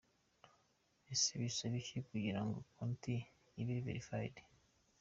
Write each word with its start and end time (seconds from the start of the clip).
Ese 1.13 1.29
bisaba 1.41 1.75
iki 1.81 1.97
kugira 2.07 2.41
ngo 2.45 2.57
konti 2.73 3.15
ibe 3.61 3.75
verified?. 3.85 4.35